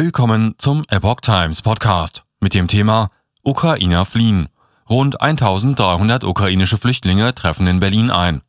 [0.00, 3.10] Willkommen zum Epoch Times Podcast mit dem Thema
[3.42, 4.48] Ukrainer fliehen.
[4.88, 8.42] Rund 1300 ukrainische Flüchtlinge treffen in Berlin ein.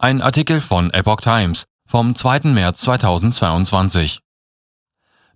[0.00, 2.48] Ein Artikel von Epoch Times vom 2.
[2.50, 4.22] März 2022.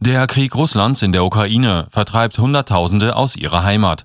[0.01, 4.04] Der Krieg Russlands in der Ukraine vertreibt Hunderttausende aus ihrer Heimat.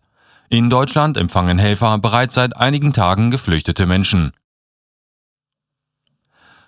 [0.50, 4.34] In Deutschland empfangen Helfer bereits seit einigen Tagen geflüchtete Menschen.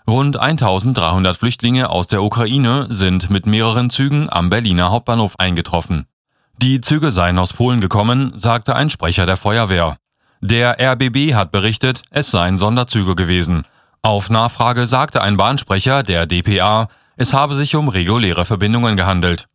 [0.05, 6.07] Rund 1300 Flüchtlinge aus der Ukraine sind mit mehreren Zügen am Berliner Hauptbahnhof eingetroffen.
[6.57, 9.97] Die Züge seien aus Polen gekommen, sagte ein Sprecher der Feuerwehr.
[10.41, 13.65] Der RBB hat berichtet, es seien Sonderzüge gewesen.
[14.01, 19.47] Auf Nachfrage sagte ein Bahnsprecher der DPA, es habe sich um reguläre Verbindungen gehandelt.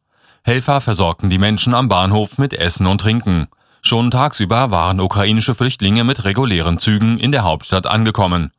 [0.45, 3.49] Helfer versorgten die Menschen am Bahnhof mit Essen und Trinken.
[3.83, 8.51] Schon tagsüber waren ukrainische Flüchtlinge mit regulären Zügen in der Hauptstadt angekommen.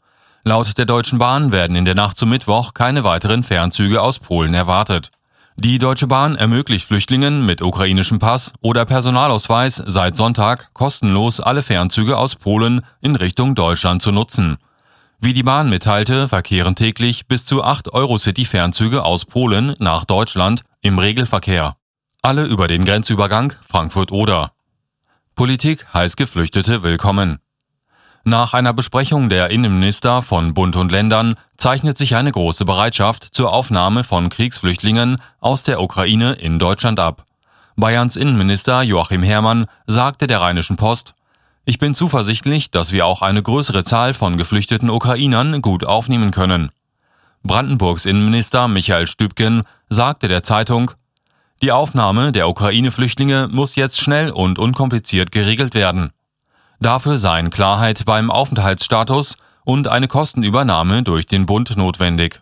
[0.43, 4.53] Laut der Deutschen Bahn werden in der Nacht zum Mittwoch keine weiteren Fernzüge aus Polen
[4.53, 5.11] erwartet.
[5.57, 12.17] Die Deutsche Bahn ermöglicht Flüchtlingen mit ukrainischem Pass oder Personalausweis seit Sonntag kostenlos alle Fernzüge
[12.17, 14.58] aus Polen in Richtung Deutschland zu nutzen.
[15.19, 20.97] Wie die Bahn mitteilte, verkehren täglich bis zu 8 Eurocity-Fernzüge aus Polen nach Deutschland im
[20.97, 21.75] Regelverkehr.
[22.22, 24.53] Alle über den Grenzübergang Frankfurt-Oder.
[25.35, 27.39] Politik heißt Geflüchtete willkommen.
[28.30, 33.52] Nach einer Besprechung der Innenminister von Bund und Ländern zeichnet sich eine große Bereitschaft zur
[33.52, 37.25] Aufnahme von Kriegsflüchtlingen aus der Ukraine in Deutschland ab.
[37.75, 41.16] Bayerns Innenminister Joachim Herrmann sagte der Rheinischen Post,
[41.66, 46.69] ich bin zuversichtlich, dass wir auch eine größere Zahl von geflüchteten Ukrainern gut aufnehmen können.
[47.41, 50.91] Brandenburgs Innenminister Michael Stübgen sagte der Zeitung,
[51.63, 56.11] die Aufnahme der Ukraine-Flüchtlinge muss jetzt schnell und unkompliziert geregelt werden.
[56.80, 59.35] Dafür seien Klarheit beim Aufenthaltsstatus
[59.66, 62.41] und eine Kostenübernahme durch den Bund notwendig.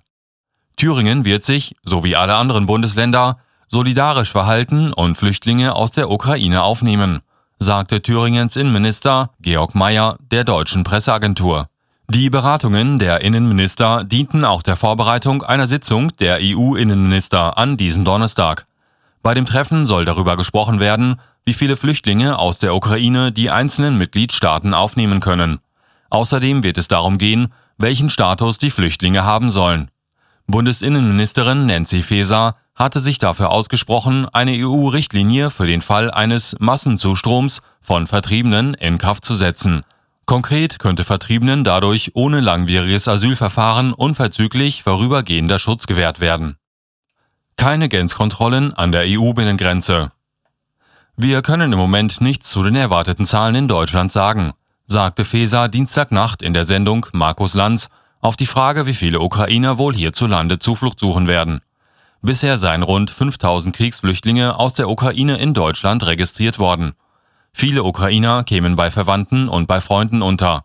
[0.75, 6.61] Thüringen wird sich, so wie alle anderen Bundesländer, solidarisch verhalten und Flüchtlinge aus der Ukraine
[6.61, 7.21] aufnehmen,
[7.57, 11.67] sagte Thüringens Innenminister Georg Mayer der deutschen Presseagentur.
[12.09, 18.66] Die Beratungen der Innenminister dienten auch der Vorbereitung einer Sitzung der EU-Innenminister an diesem Donnerstag.
[19.27, 23.97] Bei dem Treffen soll darüber gesprochen werden, wie viele Flüchtlinge aus der Ukraine die einzelnen
[23.97, 25.59] Mitgliedstaaten aufnehmen können.
[26.09, 29.91] Außerdem wird es darum gehen, welchen Status die Flüchtlinge haben sollen.
[30.45, 38.07] Bundesinnenministerin Nancy Faeser hatte sich dafür ausgesprochen, eine EU-Richtlinie für den Fall eines Massenzustroms von
[38.07, 39.83] Vertriebenen in Kraft zu setzen.
[40.25, 46.55] Konkret könnte Vertriebenen dadurch ohne langwieriges Asylverfahren unverzüglich vorübergehender Schutz gewährt werden.
[47.57, 50.11] Keine Grenzkontrollen an der EU-Binnengrenze.
[51.15, 54.53] Wir können im Moment nichts zu den erwarteten Zahlen in Deutschland sagen,
[54.85, 57.89] sagte Feser Dienstagnacht in der Sendung Markus Lanz
[58.21, 61.61] auf die Frage, wie viele Ukrainer wohl hierzulande Zuflucht suchen werden.
[62.21, 66.93] Bisher seien rund 5000 Kriegsflüchtlinge aus der Ukraine in Deutschland registriert worden.
[67.53, 70.63] Viele Ukrainer kämen bei Verwandten und bei Freunden unter.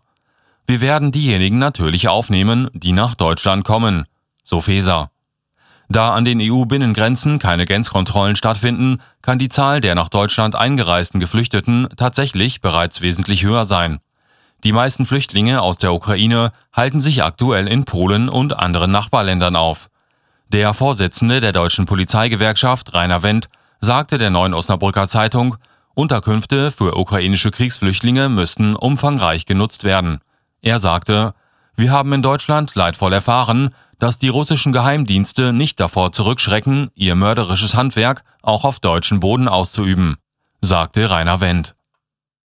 [0.67, 4.05] Wir werden diejenigen natürlich aufnehmen, die nach Deutschland kommen,
[4.43, 5.09] so Feser.
[5.89, 11.87] Da an den EU-Binnengrenzen keine Grenzkontrollen stattfinden, kann die Zahl der nach Deutschland eingereisten Geflüchteten
[11.97, 13.99] tatsächlich bereits wesentlich höher sein.
[14.63, 19.89] Die meisten Flüchtlinge aus der Ukraine halten sich aktuell in Polen und anderen Nachbarländern auf.
[20.47, 23.49] Der Vorsitzende der deutschen Polizeigewerkschaft, Rainer Wendt,
[23.81, 25.57] sagte der Neuen Osnabrücker Zeitung,
[25.95, 30.19] Unterkünfte für ukrainische Kriegsflüchtlinge müssten umfangreich genutzt werden.
[30.61, 31.33] Er sagte,
[31.75, 37.73] wir haben in Deutschland leidvoll erfahren, dass die russischen Geheimdienste nicht davor zurückschrecken, ihr mörderisches
[37.73, 40.17] Handwerk auch auf deutschem Boden auszuüben,
[40.59, 41.73] sagte Rainer Wendt.